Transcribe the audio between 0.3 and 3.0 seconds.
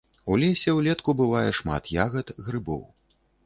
У лесе ўлетку бывае шмат ягад, грыбоў.